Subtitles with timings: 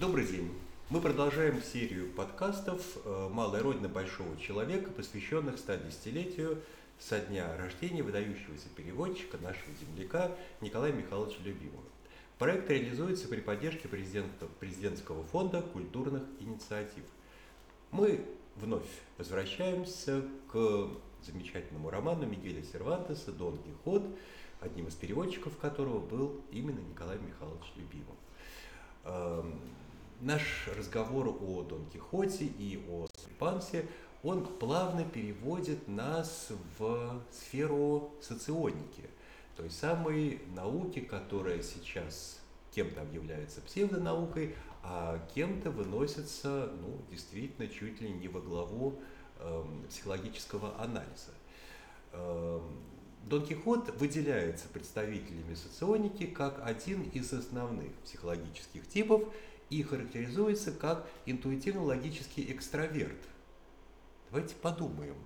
[0.00, 0.50] Добрый день.
[0.88, 6.62] Мы продолжаем серию подкастов э, «Малая родина большого человека», посвященных 110-летию
[6.98, 11.84] со дня рождения выдающегося переводчика нашего земляка Николая Михайловича Любимого.
[12.38, 17.04] Проект реализуется при поддержке президента, президентского фонда культурных инициатив.
[17.90, 18.24] Мы
[18.56, 18.88] вновь
[19.18, 20.88] возвращаемся к
[21.26, 24.04] замечательному роману Мигеля Сервантеса «Дон Кихот»,
[24.62, 28.16] одним из переводчиков которого был именно Николай Михайлович Любимов.
[30.20, 33.06] Наш разговор о Дон Кихоте и о
[33.38, 33.86] Пансе,
[34.22, 39.08] он плавно переводит нас в сферу соционики,
[39.56, 42.38] той самой науки, которая сейчас
[42.74, 49.00] кем-то объявляется псевдонаукой, а кем-то выносится, ну, действительно, чуть ли не во главу
[49.38, 51.32] э, психологического анализа.
[52.12, 52.60] Э,
[53.24, 59.22] Дон Кихот выделяется представителями соционики как один из основных психологических типов
[59.70, 63.18] и характеризуется как интуитивно-логический экстраверт.
[64.30, 65.16] Давайте подумаем,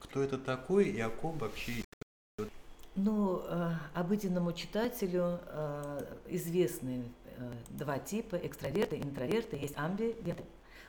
[0.00, 2.50] кто это такой и о ком вообще идет.
[2.96, 7.04] Ну, э, обыденному читателю э, известны
[7.36, 10.44] э, два типа, экстраверты интроверты, есть амбиверты.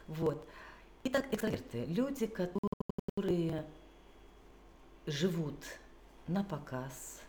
[0.07, 0.47] Вот.
[1.03, 3.65] Итак, экстраверты– люди, которые
[5.07, 5.55] живут
[6.27, 7.21] на показ,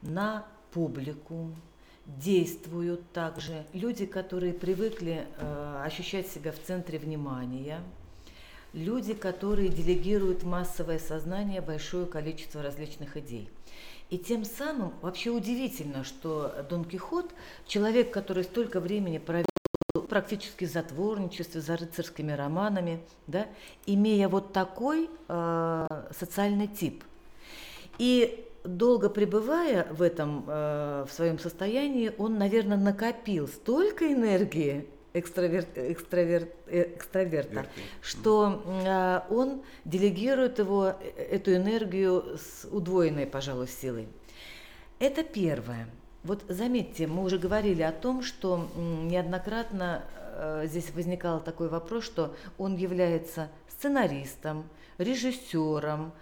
[0.00, 1.54] на публику,
[2.06, 7.80] действуют также люди, которые привыкли э, ощущать себя в центре внимания,
[8.72, 13.48] люди, которые делегируют массовое сознание большое количество различных идей.
[14.10, 17.32] И тем самым вообще удивительно, что Дон Кихот,
[17.66, 19.46] человек, который столько времени провел
[20.08, 23.46] практически затворничестве, за рыцарскими романами, да,
[23.86, 25.86] имея вот такой э,
[26.18, 27.04] социальный тип.
[27.98, 35.68] И долго пребывая в этом, э, в своем состоянии, он, наверное, накопил столько энергии экстраверт,
[35.76, 37.80] экстраверт, экстраверта, Верты.
[38.00, 44.08] что э, он делегирует его, э, эту энергию с удвоенной, пожалуй, силой.
[44.98, 45.88] Это первое.
[46.24, 52.34] Вот заметьте, мы уже говорили о том, что неоднократно э, здесь возникал такой вопрос, что
[52.58, 54.64] он является сценаристом,
[54.98, 56.12] режиссером,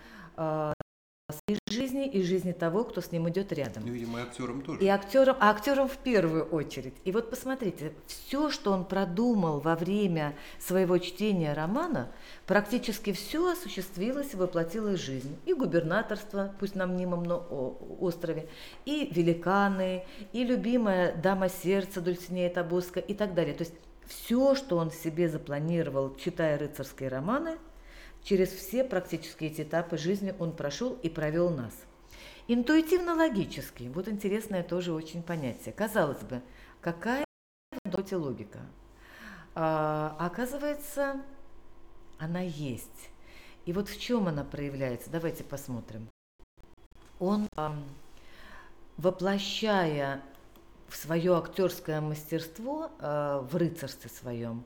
[1.49, 3.85] и жизни, и жизни того, кто с ним идет рядом.
[3.87, 4.81] Ну, видимо, и актером тоже.
[4.81, 6.95] И актером, а актером в первую очередь.
[7.05, 12.11] И вот посмотрите, все, что он продумал во время своего чтения романа,
[12.47, 15.37] практически все осуществилось и воплотилось в жизнь.
[15.47, 18.49] И губернаторство, пусть на мнимом но острове,
[18.85, 23.55] и великаны, и любимая дама сердца Дульсинея Табуска и так далее.
[23.55, 23.75] То есть
[24.07, 27.57] все, что он себе запланировал, читая рыцарские романы–
[28.23, 31.75] Через все практически эти этапы жизни он прошел и провел нас.
[32.49, 33.89] Интуитивно-логический.
[33.89, 35.73] Вот интересное тоже очень понятие.
[35.73, 36.43] Казалось бы,
[36.81, 37.25] какая
[37.85, 38.59] в доте логика?
[39.55, 41.23] А, оказывается,
[42.19, 43.11] она есть.
[43.67, 45.11] И вот в чем она проявляется?
[45.11, 46.09] Давайте посмотрим.
[47.19, 47.77] Он, а,
[48.97, 50.23] воплощая
[50.89, 54.65] в свое актерское мастерство а, в рыцарстве своем,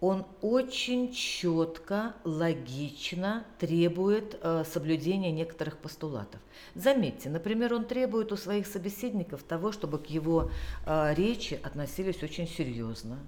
[0.00, 6.40] он очень четко, логично требует э, соблюдения некоторых постулатов.
[6.74, 10.50] Заметьте, например, он требует у своих собеседников того, чтобы к его
[10.86, 13.18] э, речи относились очень серьезно.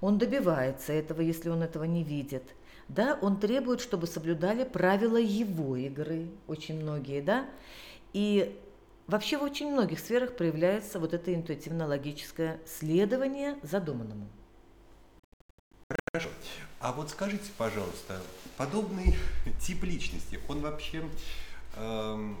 [0.00, 2.42] Он добивается этого, если он этого не видит.
[2.88, 7.46] Да, он требует, чтобы соблюдали правила его игры, очень многие, да.
[8.12, 8.58] И
[9.06, 14.28] вообще в очень многих сферах проявляется вот это интуитивно-логическое следование задуманному.
[16.16, 16.30] Хорошо.
[16.80, 18.22] А вот скажите, пожалуйста,
[18.56, 19.14] подобный
[19.60, 21.04] тип личности, он вообще
[21.74, 22.34] э,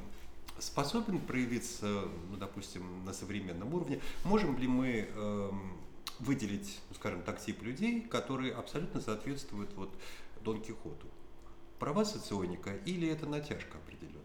[0.58, 1.86] способен проявиться,
[2.30, 4.00] ну, допустим, на современном уровне?
[4.24, 5.50] Можем ли мы э,
[6.20, 9.90] выделить, ну, скажем так, тип людей, которые абсолютно соответствуют вот
[10.42, 11.06] Дон Кихоту?
[11.78, 14.22] Права соционика или это натяжка определенная?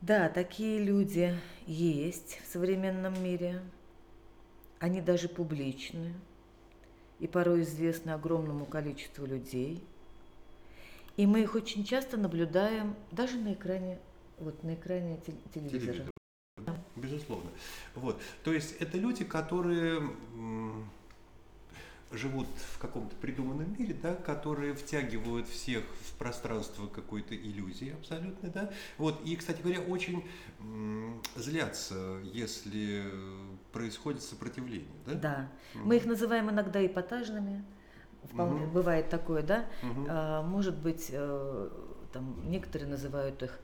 [0.00, 3.60] Да, такие люди есть в современном мире.
[4.78, 6.14] Они даже публичны
[7.18, 9.84] и порой известны огромному количеству людей.
[11.16, 13.98] И мы их очень часто наблюдаем даже на экране,
[14.38, 15.20] вот на экране
[15.52, 15.92] телевизора.
[15.92, 16.12] Телевизор.
[16.96, 17.50] Безусловно.
[17.94, 18.20] Вот.
[18.44, 20.10] То есть это люди, которые
[22.10, 28.70] живут в каком-то придуманном мире, да, которые втягивают всех в пространство какой-то иллюзии абсолютно, да.
[28.96, 30.24] Вот, и, кстати говоря, очень
[31.36, 33.04] злятся, если
[33.72, 35.14] происходит сопротивление, да?
[35.14, 35.48] Да.
[35.74, 35.84] Угу.
[35.84, 37.64] Мы их называем иногда эпатажными,
[38.24, 38.72] вполне угу.
[38.72, 39.66] бывает такое, да.
[39.82, 40.06] Угу.
[40.08, 41.68] А, может быть, э,
[42.12, 43.58] там некоторые называют их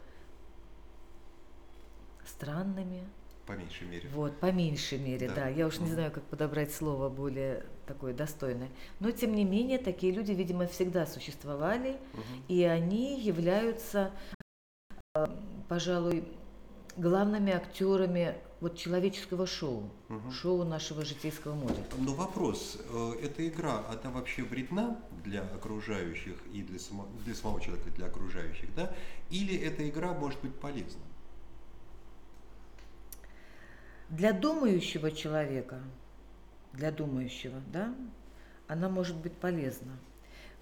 [2.27, 3.07] странными,
[3.47, 4.09] по меньшей мере.
[4.15, 5.35] Вот, по меньшей мере, да.
[5.35, 5.49] Да.
[5.49, 8.69] Я уж не знаю, как подобрать слово более такое достойное.
[9.01, 12.23] Но, тем не менее, такие люди, видимо, всегда существовали, Мгм.
[12.49, 14.11] и они являются,
[15.15, 15.27] э,
[15.69, 16.25] пожалуй,
[16.97, 20.31] главными актерами вот человеческого шоу, Мгм.
[20.31, 21.77] шоу нашего житейского моря.
[21.99, 27.61] Но вопрос, э, эта игра, она вообще вредна для окружающих и для, само- для самого
[27.61, 28.95] человека, для окружающих, да?
[29.31, 31.03] Или эта игра может быть полезна?
[34.09, 35.81] Для думающего человека,
[36.73, 37.95] для думающего, да,
[38.69, 39.99] она может быть полезна.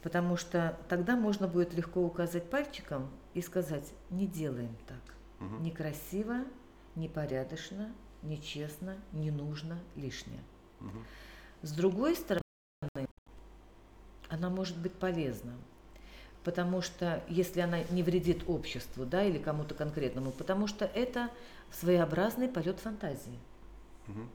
[0.02, 5.14] Потому что тогда можно будет легко указать пальчиком и сказать, не делаем так.
[5.38, 5.62] Мгм.
[5.62, 6.44] Некрасиво,
[6.96, 7.92] непорядочно,
[8.22, 10.42] нечестно, не нужно, лишнее.
[10.80, 11.04] Мгм.
[11.62, 12.42] С другой стороны,
[14.28, 15.52] она может быть полезна.
[16.44, 21.30] Потому что, если она не вредит обществу, да, или кому-то конкретному, потому что это
[21.70, 23.38] своеобразный полет фантазии.
[24.08, 24.28] Мгм.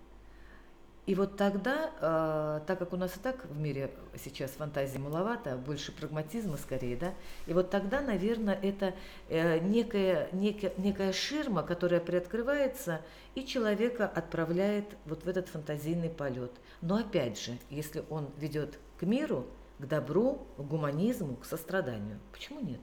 [1.07, 5.55] И вот тогда, э, так как у нас и так в мире сейчас фантазии маловато,
[5.55, 7.13] больше прагматизма скорее, да,
[7.45, 8.93] и вот тогда, наверное, это
[9.29, 12.99] э, некая, некая, некая ширма, которая приоткрывается,
[13.35, 16.51] и человека отправляет вот в этот фантазийный полет.
[16.81, 19.47] Но опять же, если он ведет к миру,
[19.79, 22.79] к добру, к гуманизму, к состраданию, почему нет?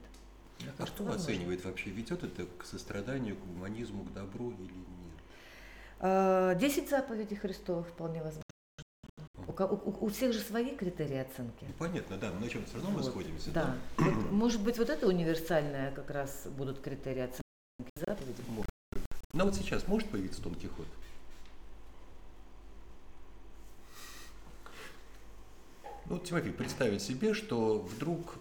[0.61, 1.23] А кажется, кто возможно.
[1.33, 5.19] оценивает вообще, ведет это к состраданию, к гуманизму, к добру или нет?
[5.99, 8.41] Э, Десять заповедей Христовых вполне возможно.
[9.47, 11.65] У, у- у всех же свои критерии оценки.
[11.67, 13.75] Ну, понятно, да, на чем все равно мы Вот, сходимся, Да.
[13.97, 17.43] Вот, может быть, вот это универсальное как раз будут критерии оценки
[17.95, 18.41] заповеди.
[19.33, 20.87] Но вот сейчас может появиться Дон Кихот?
[26.07, 28.35] Ну, Тимофей, представить себе, что вдруг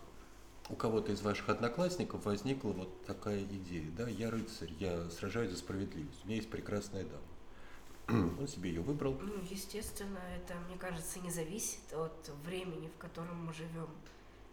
[0.69, 5.57] у кого-то из ваших одноклассников возникла вот такая идея, да, я рыцарь, я сражаюсь за
[5.57, 8.33] справедливость, у меня есть прекрасная дама.
[8.39, 9.19] Он себе ее выбрал.
[9.21, 13.89] Ну, естественно, это, мне кажется, не зависит от времени, в котором мы живем.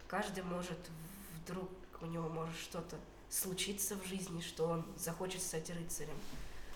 [0.08, 0.78] Каждый может
[1.42, 1.68] вдруг
[2.00, 2.96] у него может что-то
[3.28, 6.16] случиться в жизни, что он захочет стать рыцарем.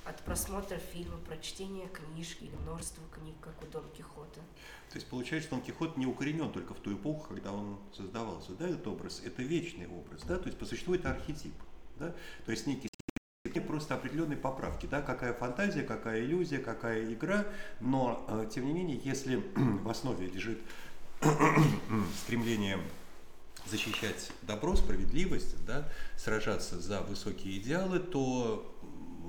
[0.06, 4.40] От просмотра фильма, прочтения книжки или множества книг, как у Дон Кихота.
[4.90, 8.68] То есть получается, Дон Кихот не укоренен только в ту эпоху, когда он создавался, да,
[8.68, 11.54] этот образ, это вечный образ, да, то есть по существу это архетип,
[11.98, 12.14] да,
[12.44, 12.88] то есть некий
[13.66, 17.46] просто определенные поправки, да, какая фантазия, какая иллюзия, какая игра,
[17.80, 20.58] но э, тем не менее, если в основе лежит
[22.22, 22.78] стремление
[23.66, 28.75] защищать добро, справедливость, да, сражаться за высокие идеалы, то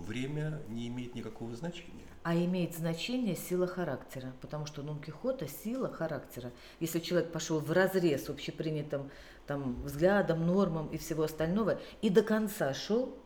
[0.07, 2.05] время не имеет никакого значения.
[2.23, 6.51] А имеет значение сила характера, потому что Дон Кихота– сила характера.
[6.79, 9.11] Если человек пошел в разрез общепринятым
[9.45, 13.17] там, взглядом, нормам и всего остального, и до конца шел,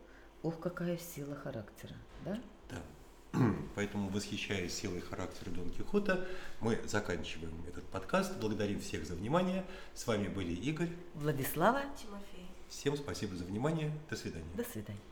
[0.44, 1.96] ох, какая сила характера,
[2.26, 2.40] да?
[2.70, 3.40] Да.
[3.76, 6.28] Поэтому, восхищаясь силой характера Дон Кихота,
[6.60, 8.38] мы заканчиваем этот подкаст.
[8.40, 9.66] Благодарим всех за внимание.
[9.94, 10.90] С вами были Игорь.
[11.16, 12.48] Владислава, Тимофей.
[12.70, 13.92] Всем спасибо за внимание.
[14.10, 14.46] До свидания.
[14.56, 15.11] до свидания.